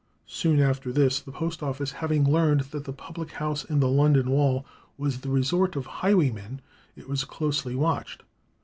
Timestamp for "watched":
7.75-8.23